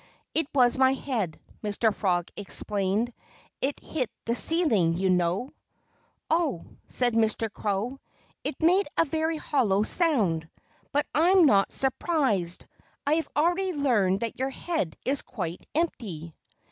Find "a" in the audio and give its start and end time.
8.97-9.05